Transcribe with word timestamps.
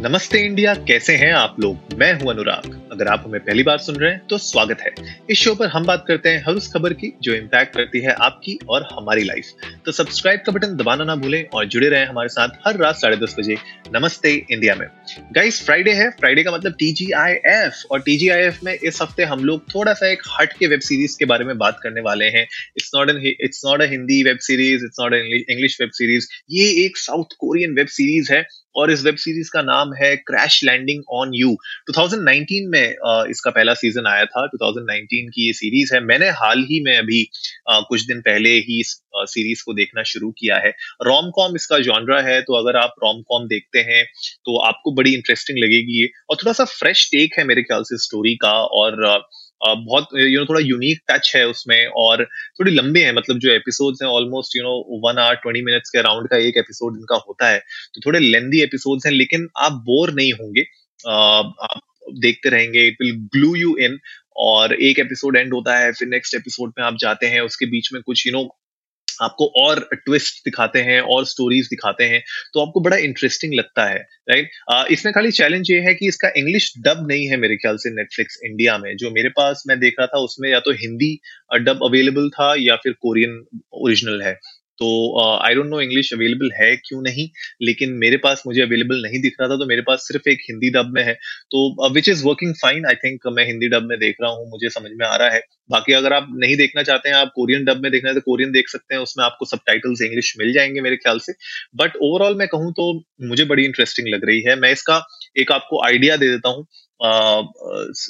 नमस्ते 0.00 0.38
इंडिया, 0.38 0.74
कैसे 0.88 1.14
हैं 1.16 1.32
आप 1.32 1.56
लोग? 1.60 1.92
मैं 1.98 2.12
हूँ 2.20 2.30
अनुराग। 2.30 2.66
अगर 2.92 3.08
आप 3.08 3.24
हमें 3.26 3.40
पहली 3.40 3.62
बार 3.62 3.78
सुन 3.78 3.96
रहे 3.96 4.10
हैं 4.10 4.26
तो 4.26 4.36
स्वागत 4.38 4.80
है। 4.80 4.92
इस 5.30 5.38
शो 5.38 5.54
पर 5.54 5.66
हम 5.68 5.84
बात 5.86 6.04
करते 6.08 6.28
हैं 6.28 6.42
हर 6.46 6.54
उस 6.54 6.70
खबर 6.72 6.92
की 6.92 7.12
जो 7.22 7.34
इम्पैक्ट 7.34 7.74
करती 7.74 8.00
है 8.00 8.12
आपकी 8.20 8.58
और 8.68 8.86
हमारी 8.92 9.24
लाइफ 9.24 9.50
तो 9.86 9.92
सब्सक्राइब 9.92 10.40
का 10.46 10.52
बटन 10.52 10.76
दबाना 10.76 11.04
ना 11.04 11.16
भूलें 11.16 11.44
और 11.44 11.66
जुड़े 11.66 11.88
रहें 11.88 12.06
हमारे 12.06 12.28
साथ 12.28 12.56
हर 12.66 12.76
रात 12.76 12.96
साढ़े 12.96 13.16
दस 13.16 13.34
बजे 13.38 13.56
नमस्ते 13.94 14.32
इंडिया 14.50 14.74
में। 14.74 14.86
गाइस 15.32 15.62
फ्राइडे 15.64 15.92
है। 15.92 16.08
फ्राइडे 16.10 16.42
का 16.42 16.52
मतलब 16.52 16.74
टीजीआईएफ 16.78 17.82
और 17.90 18.00
टीजीआईएफ 18.00 18.62
में 18.64 18.72
इस 18.74 19.02
हफ़्ते 19.02 19.24
हम 19.24 19.44
लोग 19.44 19.68
थोड़ा 19.74 19.92
सा 19.92 20.08
एक 20.08 20.22
हट 20.30 20.52
के 20.52 20.66
वेब 20.66 20.80
सीरीज़ 20.80 21.18
के 21.18 21.24
बारे 21.24 21.44
में 21.44 21.56
बात 21.58 21.78
करने 21.82 22.00
वाले 22.00 22.28
हैं। 22.28 22.46
It's 22.76 22.90
not 22.94 23.10
an 23.10 23.20
it's 23.26 23.62
not 23.66 23.82
a 23.82 23.90
Hindi 23.90 24.22
web 24.22 24.38
series 24.40 24.84
it's 24.84 25.00
not 25.00 25.14
English 25.14 25.80
web 25.80 25.90
series 25.92 26.28
ये 26.50 26.70
एक 26.84 26.96
साउथ 26.96 27.36
कोरियन 27.38 27.74
वेब 27.74 27.86
सीरीज़ 27.98 28.32
है 28.32 28.44
और 28.76 28.90
इस 28.90 29.02
वेब 29.04 29.16
सीरीज़ 29.16 29.50
का 29.52 29.62
नाम 29.62 29.89
है 29.94 30.14
क्रैश 30.18 30.62
लैंडिंग 30.64 31.02
ऑन 31.12 31.34
यू 31.34 31.56
2019 31.90 32.68
में 32.68 32.94
इसका 33.30 33.50
पहला 33.50 33.74
सीज़न 33.76 34.06
आया 34.06 34.24
था 34.26 34.46
2019 34.48 35.30
की 35.30 35.46
ये 35.46 35.52
सीरीज़ 35.54 35.94
है। 35.94 36.00
मैंने 36.02 36.28
हाल 36.38 36.64
ही 36.70 36.80
में 36.84 36.96
अभी 36.96 37.22
कुछ 37.70 38.06
दिन 38.06 38.20
पहले 38.22 38.50
ही 38.58 38.80
इस 38.80 38.94
सीरीज़ 39.26 39.62
को 39.66 39.74
देखना 39.74 40.02
शुरू 40.04 40.30
किया 40.32 40.56
है। 40.58 40.70
रोम 41.02 41.30
कॉम 41.32 41.56
इसका 41.56 41.78
जॉनरा 41.80 42.20
है 42.22 42.40
तो 42.42 42.54
अगर 42.56 42.76
आप 42.78 42.94
रोम 43.04 43.22
कॉम 43.28 43.46
देखते 43.48 43.78
हैं 43.86 44.04
तो 44.46 44.58
आपको 44.62 44.92
बड़ी 44.94 45.14
इंटरेस्टिंग 45.14 45.58
लगेगी 45.58 46.00
ये। 46.00 46.08
और 46.30 46.36
थोड़ा 46.36 46.52
सा 46.54 46.64
फ्रेश 46.72 47.08
टेक 47.12 47.38
है 47.38 47.44
मेरे 47.44 47.62
ख्याल 47.62 47.82
से 47.84 47.98
स्टोरी 48.00 48.34
का, 48.36 48.52
और 48.52 49.22
बहुत 49.62 50.08
यू 50.16 50.38
नो 50.40 50.44
थोड़ा 50.46 50.60
यूनिक 50.60 51.00
टच 51.10 51.32
है 51.36 51.46
उसमें 51.48 51.86
और 51.96 52.24
थोड़ी 52.60 52.72
लंबे 52.72 53.00
हैं 53.04 53.12
मतलब 53.14 53.38
जो 53.38 53.50
एपिसोड्स 53.52 54.02
हैं 54.02 54.08
almost 54.10 54.56
you 54.56 54.62
know 54.62 55.00
one 55.06 55.18
hour 55.18 55.34
twenty 55.34 55.62
minutes 55.62 55.90
के 55.90 55.98
अराउंड 55.98 56.28
का 56.28 56.36
एक 56.38 56.56
एपिसोड 56.56 56.96
इनका 56.98 57.16
होता 57.28 57.48
है 57.48 57.58
तो 57.94 58.00
थोड़े 58.06 58.18
लेंदी 58.18 58.60
एपिसोड्स 58.62 59.06
हैं, 59.06 59.12
लेकिन 59.12 59.48
आप 59.58 59.72
बोर 59.86 60.12
नहीं 60.14 60.32
होंगे। 60.32 60.64
आप 61.04 61.80
देखते 62.20 62.48
रहेंगे 62.48 62.86
it 62.86 62.96
will 63.02 63.14
glue 63.34 63.54
you 63.56 63.76
in 63.76 63.98
और 64.38 64.72
एक 64.74 64.98
एपिसोड 64.98 65.36
एंड 65.36 65.52
होता 65.54 65.76
है, 65.78 65.92
फिर 65.92 66.08
नेक्स्ट 66.08 66.34
एपिसोड 66.34 66.72
में 66.78 66.84
आप 66.86 66.96
जाते 67.00 67.26
हैं, 67.26 67.40
उसके 67.40 67.66
बीच 67.66 67.92
में 67.92 68.02
कुछ 68.02 68.26
यू 68.26 68.32
नो 68.32 68.44
आपको 69.20 69.46
और 69.58 69.80
ट्विस्ट 69.94 70.44
दिखाते 70.44 70.80
हैं, 70.80 71.00
और 71.02 71.24
स्टोरीज 71.26 71.66
दिखाते 71.66 72.04
हैं 72.04 72.22
तो 72.54 72.60
आपको 72.60 72.80
बड़ा 72.80 72.96
इंटरेस्टिंग 72.98 73.54
लगता 73.54 73.84
है 73.86 73.98
राइट 74.30 74.90
इसमें 74.90 75.12
खाली 75.14 75.30
चैलेंज 75.32 75.70
ये 75.70 75.80
है 75.80 75.94
कि 75.94 76.08
इसका 76.08 76.28
इंग्लिश 76.36 76.72
डब 76.78 77.06
नहीं 77.08 77.26
है 77.28 77.36
मेरे 77.38 77.56
ख्याल 77.56 77.76
से 77.76 77.90
नेटफ्लिक्स 77.92 78.38
इंडिया 78.44 78.76
में। 78.78 78.96
जो 78.96 79.10
मेरे 79.10 79.28
पास 79.30 79.62
मैं 79.68 79.78
देख 79.80 79.94
रहा 79.98 80.06
था, 80.06 80.18
उसमें 80.20 80.50
या 80.50 80.60
तो 80.60 80.72
हिंदी 80.76 81.12
डब 81.60 81.84
अवेलेबल 81.84 82.28
था 82.30 82.54
या 82.58 82.76
फिर 82.76 82.92
कोरियन 83.02 83.42
ओरिजिनल 83.80 84.22
है। 84.22 84.38
तो 84.80 84.88
I 85.22 85.54
don't 85.54 85.66
know 85.66 85.80
English 85.80 86.12
available 86.14 86.50
है 86.54 86.74
क्यों 86.78 87.00
नहीं, 87.02 87.28
लेकिन 87.62 87.92
मेरे 87.96 88.16
पास 88.18 88.42
मुझे 88.46 88.60
अवेलेबल 88.62 89.02
नहीं 89.02 89.20
दिख 89.22 89.34
रहा 89.40 89.48
था 89.48 89.56
तो 89.58 89.66
मेरे 89.66 89.82
पास 89.82 90.06
सिर्फ़ 90.08 90.28
एक 90.30 90.40
हिंदी 90.44 90.70
डब 90.70 90.92
में 90.94 91.02
है। 91.04 91.14
तो 91.50 91.90
which 91.94 92.08
is 92.08 92.24
working 92.26 92.54
fine 92.56 92.86
I 92.86 92.94
think 93.04 93.26
मैं 93.36 93.46
हिंदी 93.46 93.68
डब 93.68 93.82
में 93.84 93.98
देख 93.98 94.16
रहा 94.22 94.30
हूँ, 94.30 94.48
मुझे 94.50 94.70
समझ 94.70 94.90
में 94.92 95.06
आ 95.06 95.14
रहा 95.16 95.28
है। 95.30 95.42
बाकी 95.70 95.92
अगर 95.92 96.12
आप 96.12 96.26
नहीं 96.34 96.56
देखना 96.56 96.82
चाहते 96.82 97.08
हैं, 97.08 97.16
आप 97.16 97.32
कोरियन 97.34 97.64
डब 97.64 97.82
में 97.82 97.90
देखना 97.92 98.10
है 98.10 98.14
तो 98.14 98.20
कोरियन 98.20 98.52
देख 98.52 98.68
सकते 98.68 98.94
हैं, 98.94 99.02
उसमें 99.02 99.24
आपको 99.24 99.46
सब 99.46 99.58
इंग्लिश 99.70 100.34
मिल 100.38 100.52
जाएँगे 100.52 100.80
मेरे 100.80 100.96
ख्याल 100.96 101.18
से। 101.18 101.32
बट 101.76 101.96
ओवरऑल 102.02 102.34
मैं 102.36 102.48
कहूँ 102.48 102.72
तो 102.72 102.92
मुझे 103.24 103.44
बड़ी 103.44 103.64
इंटरेस्टिंग 103.64 104.08
लग 104.08 104.24
रही 104.24 104.42
है। 104.42 104.56
मैं 104.60 104.72
इसका 104.72 105.02
एक 105.36 105.52
आपको 105.52 105.84
आइडिया 105.84 106.16
दे 106.16 106.28
देता 106.28 106.48
हूँ 106.48 106.66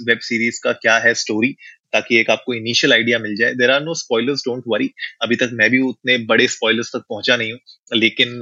वेब 0.06 0.18
सीरीज़ 0.20 0.60
का 0.64 0.72
क्या 0.74 0.96
है 0.98 1.12
स्टोरी 1.14 1.54
ताकि 1.92 2.18
एक 2.20 2.30
आपको 2.30 2.54
इनिशियल 2.54 2.92
आइडिया 2.92 3.18
मिल 3.18 3.36
जाए। 3.36 3.54
There 3.54 3.70
are 3.70 3.82
no 3.82 3.94
spoilers 3.94 4.42
don't 4.46 4.64
worry 4.68 4.90
अभी 5.22 5.36
तक 5.36 5.50
मैं 5.52 5.70
भी 5.70 5.80
उतने 5.82 6.16
बड़े 6.26 6.46
स्पॉयलर्स 6.48 6.90
तक 6.96 7.04
पहुँचा 7.08 7.36
नहीं 7.36 7.52
हूँ। 7.52 7.60
लेकिन 7.92 8.40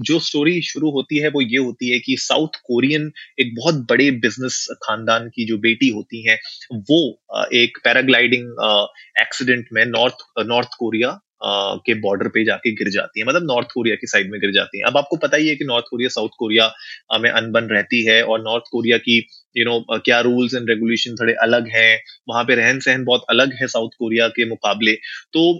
जो 0.00 0.18
स्टोरी 0.20 0.60
शुरू 0.62 0.90
होती 0.90 1.18
है, 1.18 1.28
वो 1.28 1.40
ये 1.40 1.58
होती 1.58 1.90
है 1.90 1.98
कि 1.98 2.16
साउथ 2.18 2.56
कोरियन 2.64 3.10
एक 3.40 3.54
बहुत 3.56 3.86
बड़े 3.90 4.10
बिज़नेस 4.18 4.66
खानदान 4.82 5.28
की 5.28 5.44
जो 5.46 5.58
बेटी 5.58 5.88
होती 5.90 6.22
है, 6.28 6.38
वो 6.72 7.48
एक 7.54 7.78
पैराग्लाइडिंग 7.84 8.50
एक्सीडेंट 9.20 9.66
में 9.72 9.84
नॉर्थ 9.86 10.24
नॉर्थ 10.46 10.68
कोरिया 10.78 11.18
के 11.40 11.94
बॉर्डर 12.00 12.28
पे 12.28 12.44
जाके 12.44 12.72
गिर 12.72 12.88
जाती 12.90 13.20
है। 13.20 13.26
मतलब 13.26 13.44
नॉर्थ 13.44 13.68
कोरिया 13.74 13.96
की 13.96 14.06
साइड 14.06 14.30
में 14.30 14.40
गिर 14.40 14.52
जाती 14.52 14.78
है। 14.78 14.84
अब 14.84 14.96
आपको 14.96 15.16
पता 15.16 15.36
ही 15.36 15.48
है 15.48 15.56
कि 15.56 15.64
नॉर्थ 15.64 15.84
कोरिया 15.90 16.08
साउथ 16.08 16.28
कोरिया 16.38 16.70
में 17.20 17.30
अनबन 17.30 17.68
रहती 17.72 18.04
है 18.04 18.22
और 18.22 18.40
नॉर्थ 18.42 18.64
कोरिया 18.72 18.98
की 18.98 19.16
यू 19.16 19.64
you 19.64 19.70
नो 19.70 19.78
know, 19.78 20.00
क्या 20.04 20.20
रूल्स 20.20 20.54
एंड 20.54 20.68
रेगुलेशन 20.70 21.14
थोड़े 21.14 21.32
अलग 21.42 21.68
हैं। 21.68 22.00
वहाँ 22.28 22.44
पे 22.44 22.54
रहन 22.54 22.80
सहन 22.80 23.04
बहुत 23.04 23.24
अलग 23.30 23.52
है 23.60 23.66
साउथ 23.66 23.90
कोरिया 23.98 24.28
के 24.28 24.48
मुकाबले। 24.48 24.94
तो 25.32 25.52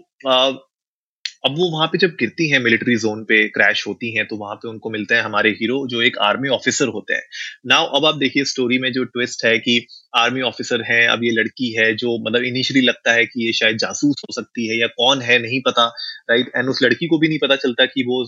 अब 1.47 1.55
वो 1.59 1.69
वहाँ 1.71 1.87
पे 1.87 1.99
जब 1.99 2.11
गिरती 2.21 2.49
हैं 2.49 2.59
मिलिट्री 2.59 2.97
जोन 2.97 3.23
पे 3.25 3.37
क्रैश 3.49 3.87
होती 3.87 4.11
हैं 4.15 4.27
तो 4.27 4.37
वहाँ 4.37 4.55
पे 4.55 4.69
उनको 4.69 4.91
मिलते 4.91 5.15
हैं 5.15 5.23
हमारे 5.23 5.51
हीरो 5.51 5.77
जो 5.89 6.01
एक 6.03 6.19
आर्मी 6.19 6.49
ऑफिसर 6.49 6.89
होते 6.89 7.15
हैं। 7.15 7.23
नाउ 7.67 7.87
अब 7.97 8.07
आप 8.07 8.15
देखिए 8.15 8.45
स्टोरी 8.45 8.79
में 8.79 8.93
जो 8.93 9.05
ट्विस्ट 9.05 9.45
है 9.45 9.59
कि 9.59 9.79
आर्मी 10.19 10.41
ऑफिसर 10.43 10.83
है, 10.83 11.07
अब 11.09 11.25
ये 11.25 11.31
लड़की 11.33 11.73
है 11.73 11.93
जो 11.97 12.17
मतलब 12.21 12.45
इनिशियली 12.45 12.87
लगता 12.87 13.13
है 13.13 13.25
कि 13.27 13.47
ये 13.47 13.53
शायद 13.55 13.77
जासूस 13.79 14.23
हो 14.23 14.33
सकती 14.33 14.67
है 14.69 14.79
या 14.79 14.87
कौन 14.95 15.21
है, 15.23 15.39
नहीं 15.39 15.61
पता 15.63 15.87
राइट 16.31 16.51
एंड 16.57 16.69
उस 16.69 16.83
लड़की 16.83 17.07
को 17.07 17.19
भी 17.19 17.29
नहीं 17.29 17.39
पता 17.39 17.57
चलता 17.59 17.87
कि 17.87 18.03
वो 18.05 18.25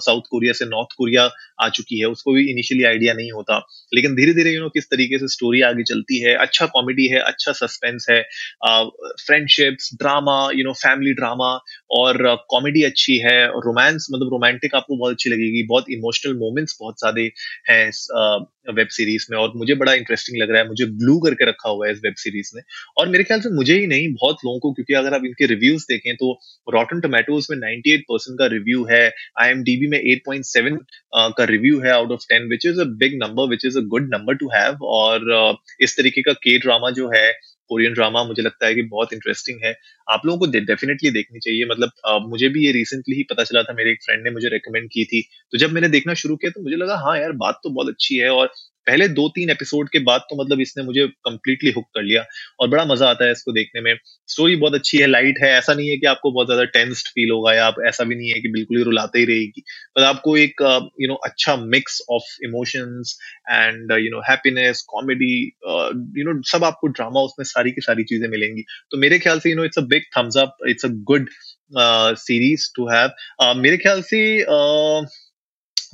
साउथ 0.00 0.22
कोरिया 0.30 0.52
से 0.52 0.64
नॉर्थ 0.66 0.94
कोरिया 0.98 1.28
आ 1.60 1.68
चुकी 1.70 1.98
है, 1.98 2.06
उसको 2.06 2.32
भी 2.32 2.48
इनिशियली 2.50 2.84
आइडिया 2.84 3.14
नहीं 3.14 3.30
होता। 3.32 3.58
लेकिन 3.94 4.14
धीरे 4.14 4.32
धीरे 4.34 4.52
यू 4.52 4.60
नो 4.60 4.68
किस 4.70 4.88
तरीके 4.90 5.18
से 5.18 5.28
स्टोरी 5.28 5.60
आगे 5.64 5.82
चलती 5.84 6.20
है 6.20 6.34
अच्छा 6.38 6.66
कॉमेडी 6.68 7.06
है 7.08 7.20
अच्छा 7.22 7.52
सस्पेंस 7.54 8.06
है 8.10 8.20
friendships 9.26 9.90
drama 9.98 10.38
you 10.54 10.64
know 10.64 10.72
family 10.78 11.12
drama 11.14 11.52
और 11.92 12.24
कॉमेडी 12.50 12.82
अच्छी 12.84 13.16
है 13.18 13.36
रोमांस 13.60 14.06
मतलब 14.12 14.30
रोमांटिक 14.32 14.74
आपको 14.74 14.96
बहुत 14.96 15.12
अच्छी 15.12 15.30
लगेगी, 15.30 15.62
बहुत 15.64 15.90
इमोशनल 15.90 16.34
मोमेंट्स 16.38 16.76
बहुत 16.80 16.98
ज़्यादा 16.98 17.28
हैं 17.70 18.74
वेब 18.74 18.88
सीरीज़ 18.90 19.26
में 19.30 19.36
और 19.38 19.52
मुझे 19.56 19.74
बड़ा 19.74 19.92
इंटरेस्टिंग 19.94 20.40
लग 20.42 20.50
रहा 20.50 20.60
है, 20.60 20.68
मुझे 20.68 20.84
ब्लू 20.98 21.18
करके 21.34 21.50
रखा 21.50 21.70
हुआ 21.70 21.86
है 21.86 21.92
इस 21.92 22.00
वेब 22.04 22.14
सीरीज़ 22.18 22.50
ने 22.56 22.62
और 22.98 23.08
मेरे 23.08 23.24
ख्याल 23.24 23.40
से 23.40 23.50
मुझे 23.54 23.78
ही 23.78 23.86
नहीं 23.86 24.08
बहुत 24.14 24.44
लोगों 24.44 24.58
को 24.60 24.72
क्योंकि 24.72 24.94
अगर 24.94 25.14
आप 25.14 25.24
इनके 25.26 25.46
रिव्यूज़ 25.46 25.84
देखें 25.88 26.14
तो 26.16 26.32
रॉटन 26.68 27.00
टोमेटोज 27.00 27.46
में 27.50 27.56
98 27.58 28.02
परसेंट 28.08 28.38
का 28.38 28.46
रिव्यू 28.46 28.84
है 28.90 29.02
आईएमडीबी 29.40 29.86
में 29.86 29.98
8.7 30.04 30.78
का 31.38 31.44
रिव्यू 31.44 31.80
है 31.80 31.90
out 31.90 32.12
of 32.12 32.26
10 32.28 32.48
which 32.50 32.66
is 32.66 32.80
a 32.80 32.84
big 32.98 33.18
number 33.22 33.48
which 33.48 33.64
is 33.66 33.78
a 33.78 33.82
good 33.88 34.08
number 34.14 34.34
to 34.36 34.48
have 34.54 34.84
और 34.94 35.56
इस 35.80 35.96
तरीके 35.96 36.22
का 36.22 36.32
के 36.44 36.58
ड्रामा 36.58 36.90
जो 37.00 37.10
है 37.14 37.30
कोरियन 37.70 37.92
ड्रामा 37.94 38.22
मुझे 38.24 38.42
लगता 38.42 38.66
है 38.66 38.74
कि 38.74 38.82
बहुत 38.88 39.12
इंटरेस्टिंग 39.12 39.60
है। 39.64 39.72
आप 40.08 40.22
लोगों 40.26 40.38
को 40.38 40.60
डेफिनेटली 40.66 41.10
देखनी 41.10 41.38
चाहिए। 41.40 41.64
मतलब 41.66 41.90
आ, 42.06 42.18
मुझे 42.26 42.48
भी 42.48 42.64
ये 42.66 42.72
रिसेंटली 42.72 43.16
ही 43.16 43.22
पता 43.30 43.44
चला 43.44 43.62
था 43.62 43.74
मेरे 43.74 43.90
एक 43.90 44.02
फ्रेंड 44.04 44.22
ने 44.24 44.30
मुझे 44.30 44.48
रेकमेंड 44.48 44.88
की 44.92 45.04
थी। 45.04 45.22
तो 45.52 45.58
जब 45.58 45.72
मैंने 45.72 45.88
देखना 45.88 46.14
शुरू 46.14 46.36
किया 46.36 46.50
तो 46.50 46.62
मुझे 46.62 46.76
लगा 46.76 46.96
हाँ 47.04 47.16
यार 47.18 47.32
बात 47.38 47.60
तो 47.64 47.70
बहुत 47.70 47.88
अच्छी 47.88 48.16
है। 48.16 48.28
और 48.30 48.52
पहले 48.86 49.08
दो 49.10 49.28
तीन 49.34 49.50
एपिसोड 49.50 49.88
के 49.90 49.98
बाद 50.04 50.20
तो 50.30 50.36
मतलब 50.42 50.60
इसने 50.60 50.82
मुझे 50.84 51.06
कंप्लीटली 51.26 51.70
हुक 51.72 51.84
कर 51.94 52.02
लिया 52.02 52.24
और 52.60 52.68
बड़ा 52.68 52.84
मज़ा 52.84 53.08
आता 53.08 53.24
है 53.24 53.32
इसको 53.32 53.52
देखने 53.52 53.80
में। 53.80 53.94
स्टोरी 54.28 54.56
बहुत 54.56 54.74
अच्छी 54.74 54.98
है 54.98 55.06
लाइट 55.06 55.38
है 55.42 55.50
ऐसा 55.58 55.74
नहीं 55.74 55.88
है 55.88 55.96
कि 55.96 56.06
आपको 56.06 56.30
बहुत 56.32 56.46
ज़्यादा 56.46 56.64
टेंस्ड 56.74 57.08
फील 57.08 57.30
होगा 57.30 57.54
या 57.54 57.66
आप 57.66 57.76
ऐसा 57.88 58.04
भी 58.04 58.14
नहीं 58.14 58.30
है 58.30 58.40
कि 58.40 58.48
बिल्कुल 58.52 58.78
ही 58.78 58.82
रुलाते 58.84 59.18
ही 59.18 59.24
रहेगी। 59.24 59.62
पर 59.96 60.02
आपको 60.04 60.36
एक 60.36 60.62
यू 61.00 61.08
नो 61.08 61.14
अच्छा 61.26 61.56
mix 61.56 62.00
of 62.10 62.36
emotions 62.44 63.16
and 63.50 63.92
you 63.98 64.10
know 64.10 64.20
happiness 64.28 64.82
comedy 64.88 65.34
you 66.18 66.24
know 66.24 66.40
सब 66.50 66.64
आपको 66.64 66.86
ड्रामा 66.88 67.20
उसमें 67.22 67.44
सारी 67.46 67.70
की 67.72 67.80
सारी 67.80 68.04
चीज़ें 68.04 68.28
मिलेंगी। 68.28 68.64
तो 68.90 68.98
मेरे 68.98 69.18
ख्याल 69.18 69.40
से 69.40 69.50
you 69.50 69.56
know 69.56 69.64
it's 69.64 69.78
a 69.78 69.86
big 69.88 70.02
thumbs 70.18 70.36
up 70.38 70.56
it's 70.68 70.84
a 70.84 70.88
good 71.12 71.28
series 72.18 72.70
to 72.76 72.88
have 72.88 73.60
मेरे 73.60 73.76
ख्याल 73.76 74.02
से 74.04 74.18
uh, 74.42 75.06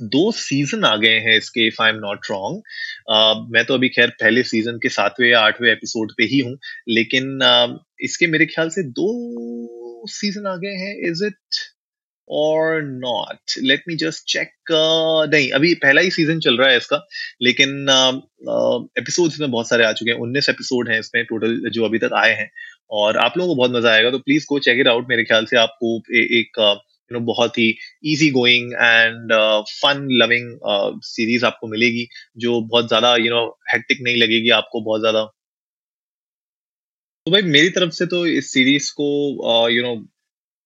दो 0.03 0.31
सीज़न 0.33 0.83
आ 0.85 0.95
गए 0.97 1.17
हैं 1.19 1.35
इसके 1.37 1.67
if 1.67 1.81
I 1.83 1.89
am 1.89 1.95
not 1.97 2.25
wrong 2.31 3.49
मैं 3.53 3.63
तो 3.65 3.73
अभी 3.73 3.89
खैर 3.89 4.09
पहले 4.21 4.43
सीज़न 4.43 4.77
के 4.77 4.89
सातवें 4.89 5.27
या 5.29 5.39
आठवें 5.41 5.71
एपिसोड 5.71 6.11
पे 6.17 6.23
ही 6.23 6.39
हूँ 6.39 6.57
लेकिन 6.89 7.37
uh, 7.41 7.77
इसके 8.01 8.27
मेरे 8.27 8.45
ख्याल 8.45 8.69
से 8.69 8.83
दो 8.93 10.07
सीज़न 10.11 10.47
आ 10.47 10.55
गए 10.55 10.75
हैं 10.77 10.95
is 11.09 11.25
it 11.25 11.59
or 12.27 12.81
not 12.83 13.57
let 13.59 13.83
me 13.87 13.95
just 13.95 14.23
check 14.27 14.71
नहीं 14.71 15.49
अभी 15.51 15.73
पहला 15.77 16.01
ही 16.01 16.11
सीज़न 16.11 16.39
चल 16.39 16.57
रहा 16.57 16.69
है 16.69 16.77
इसका 16.77 17.05
लेकिन 17.41 17.69
एपिसोड 17.89 19.25
uh, 19.25 19.29
uh, 19.29 19.33
इसमें 19.33 19.51
बहुत 19.51 19.69
सारे 19.69 19.85
आ 19.85 19.91
चुके 19.93 20.11
हैं 20.11 20.17
उन्नीस 20.19 20.49
एपिसोड 20.49 20.89
हैं 20.89 20.99
इसमें 20.99 21.23
टोटल 21.25 21.59
जो 21.69 21.85
अभी 21.85 21.99
तक 21.99 22.13
आए 22.17 22.33
हैं 22.33 22.49
और 22.91 23.17
आप 23.17 23.37
लोगों 23.37 23.55
को 23.55 23.57
बहुत 23.57 23.71
मज़ा 23.71 23.91
आएगा 23.91 24.09
तो 24.11 24.19
please 24.19 24.45
go 24.49 24.59
check 24.59 24.79
it 24.79 24.87
out 24.87 25.09
मेरे 25.09 25.23
ख्याल 25.23 25.45
से 25.45 25.57
आपको 25.57 25.97
ए, 26.11 26.27
एक 26.39 26.59
uh, 26.59 26.75
यू 27.11 27.17
नो 27.17 27.25
बहुत 27.25 27.57
ही 27.57 27.67
easy 28.05 28.29
going 28.31 28.73
and 28.73 29.33
fun 29.71 30.07
loving 30.21 30.49
series 31.05 31.45
आपको 31.45 31.67
मिलेगी 31.67 32.07
जो 32.37 32.59
बहुत 32.63 32.87
ज़्यादा 32.87 33.15
यू 33.17 33.29
नो 33.29 33.45
हेक्टिक 33.73 34.01
नहीं 34.01 34.21
लगेगी 34.21 34.49
आपको 34.55 34.81
बहुत 34.81 35.01
ज़्यादा। 35.01 35.23
तो 37.25 37.31
भाई 37.31 37.41
मेरी 37.49 37.69
तरफ़ 37.69 37.91
से 37.93 38.05
तो 38.07 38.25
इस 38.27 38.51
सीरीज़ 38.53 38.91
को 38.93 39.07
you 39.69 39.81
know 39.83 39.93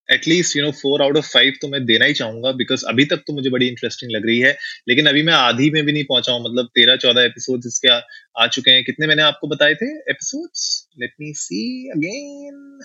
at least 0.09 0.55
you 0.57 0.63
know 0.63 0.71
four 0.73 1.01
out 1.01 1.17
of 1.17 1.25
five 1.27 1.53
तो 1.61 1.67
मैं 1.67 1.83
देना 1.85 2.05
ही 2.05 2.13
चाहूँगा 2.13 2.51
बिकॉज़ 2.59 2.85
अभी 2.87 3.05
तक 3.05 3.23
तो 3.27 3.33
मुझे 3.33 3.49
बड़ी 3.49 3.67
इंटरेस्टिंग 3.67 4.11
लग 4.11 4.25
रही 4.25 4.39
है 4.39 4.51
लेकिन 4.89 5.07
अभी 5.07 5.23
मैं 5.23 5.33
आधी 5.33 5.69
में 5.71 5.83
भी 5.85 5.91
नहीं 5.91 6.03
पहुँचा 6.09 6.31
हूँ 6.31 6.43
मतलब 6.43 6.69
तेरह 6.75 6.95
चौदह 6.97 7.21
एपिसोड 7.23 7.65
इसके 7.67 7.87
आ, 7.89 7.99
आ 8.37 8.47
चुके 8.47 8.71
हैं। 8.71 8.83
कितने 8.85 9.07
मैंने 9.07 9.23
आपको 9.23 9.47
बताए 9.47 9.75
थे 9.75 9.91
episodes 10.11 10.67
let 10.99 11.13
me 11.21 11.33
see 11.37 11.63
again 11.91 12.79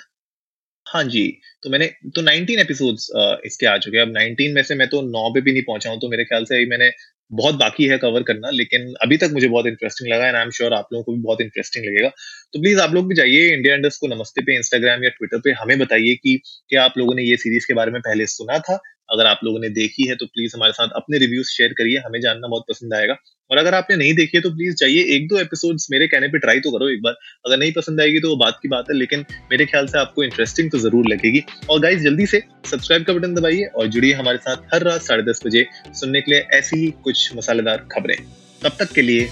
हाँ 0.90 1.02
जी 1.04 1.22
तो 1.62 1.70
मैंने 1.70 1.86
तो 2.16 2.22
19 2.22 2.58
एपिसोड्स 2.58 3.08
इसके 3.46 3.66
आ 3.66 3.76
चुके 3.78 3.98
अब 3.98 4.12
19 4.14 4.54
में 4.54 4.62
से 4.62 4.74
मैं 4.74 4.88
तो 4.88 5.02
नौ 5.02 5.28
पे 5.34 5.40
भी 5.40 5.52
नहीं 5.52 5.62
पहुँचा 5.62 5.90
हूँ 5.90 5.98
तो 6.00 6.08
मेरे 6.08 6.24
ख्याल 6.24 6.44
से 6.44 6.56
अभी 6.56 6.66
मैंने 6.66 6.90
बहुत 7.30 7.54
बाकी 7.54 7.84
है 7.88 7.98
कवर 7.98 8.22
करना, 8.22 8.50
लेकिन 8.50 8.94
अभी 9.02 9.16
तक 9.16 9.30
मुझे 9.32 9.48
बहुत 9.48 9.66
इंटरेस्टिंग 9.66 10.12
लगा 10.12 10.26
एंड 10.28 10.36
आई 10.36 10.42
एम 10.42 10.50
श्योर 10.50 10.72
आप 10.74 10.88
लोगों 10.92 11.04
को 11.04 11.12
भी 11.12 11.20
बहुत 11.22 11.40
इंटरेस्टिंग 11.40 11.84
लगेगा। 11.84 12.08
तो 12.52 12.60
प्लीज़ 12.60 12.80
आप 12.80 12.94
लोग 12.94 13.08
भी 13.08 13.14
जाइए 13.14 13.52
इंडिया 13.52 13.74
इंडस्ट 13.74 14.00
को 14.00 14.08
नमस्ते 14.08 14.42
पे 14.42 14.56
इंस्टाग्राम 14.56 15.04
या 15.04 15.10
ट्विटर 15.10 15.38
पे, 15.38 15.52
हमें 15.52 15.78
बताइए 15.78 16.14
कि 16.14 16.40
क्या 16.68 16.84
आप 16.84 16.98
लोगों 16.98 17.14
ने 17.14 17.22
ये 17.22 17.36
सीरीज़ 17.36 17.66
के 17.66 17.74
बारे 17.74 17.92
में 17.92 18.00
पहले 18.00 18.26
सुना 18.28 18.58
था 18.58 18.80
अगर 19.10 19.26
आप 19.26 19.40
लोगों 19.44 19.60
ने 19.60 19.68
देखी 19.70 20.06
है 20.08 20.16
तो 20.16 20.26
प्लीज़ 20.26 20.56
हमारे 20.56 20.72
साथ 20.72 20.88
अपने 20.96 21.18
रिव्यूज़ 21.18 21.48
शेयर 21.48 21.72
करिए, 21.72 21.98
हमें 21.98 22.20
जानना 22.20 22.48
बहुत 22.48 22.64
पसंद 22.68 22.94
आएगा। 22.94 23.16
और 23.50 23.58
अगर 23.58 23.74
आपने 23.74 23.96
नहीं 23.96 24.12
देखी 24.14 24.36
है 24.36 24.40
तो 24.42 24.50
प्लीज़ 24.50 24.74
जाइए 24.76 25.02
एक 25.14 25.26
दो 25.28 25.38
एपिसोड्स 25.38 25.86
मेरे 25.90 26.06
कहने 26.08 26.28
पे 26.28 26.38
ट्राई 26.38 26.60
तो 26.60 26.70
करो 26.70 26.88
एक 26.88 27.02
बार। 27.02 27.14
अगर 27.46 27.58
नहीं 27.58 27.72
पसंद 27.72 28.00
आएगी 28.00 28.20
तो 28.20 28.28
वो 28.28 28.36
बात 28.36 28.58
की 28.62 28.68
बात 28.68 28.90
है, 28.90 28.96
लेकिन 28.96 29.24
मेरे 29.50 29.66
ख्याल 29.66 29.86
से 29.86 29.98
आपको 29.98 30.24
इंटरेस्टिंग 30.24 30.70
तो 30.70 30.78
ज़रूर 30.78 31.08
लगेगी। 31.08 31.42
और 31.70 31.80
गाइज़ 31.80 32.04
जल्दी 32.04 32.26
से 32.26 32.42
सब्सक्राइब 32.66 33.04
का 33.04 33.12
बटन 33.12 33.34
दबाइए 33.34 33.64
और 33.66 33.86
जुड़िए 33.88 34.12
हमारे 34.12 34.38
साथ 34.38 34.74
हर 34.74 34.82
रात 34.82 35.02
साढ़े 35.02 35.22
दस 35.22 35.42
बजे 35.46 35.66
सुनने 35.94 36.20
के 36.20 36.32
लिए 36.32 36.46
ऐसी 36.58 36.80
ही 36.80 36.90
कुछ 37.04 37.34
मसालेदार 37.36 37.86
खबरें। 37.92 38.16
तब 38.62 38.76
तक 38.78 38.92
के 38.92 39.02
लिए 39.02 39.28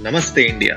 नमस्ते 0.00 0.42
इंडिया। 0.44 0.76